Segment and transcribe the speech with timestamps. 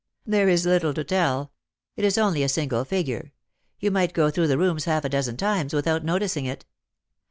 [0.35, 1.51] "There is little to tell.
[1.95, 3.33] It is only a single figure.
[3.79, 6.65] You might go through the rooms half a dozen times without noticing it."